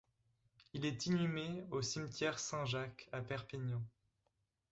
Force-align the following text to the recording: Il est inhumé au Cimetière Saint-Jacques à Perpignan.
Il 0.73 0.83
est 0.87 1.05
inhumé 1.05 1.63
au 1.69 1.83
Cimetière 1.83 2.39
Saint-Jacques 2.39 3.07
à 3.11 3.21
Perpignan. 3.21 3.83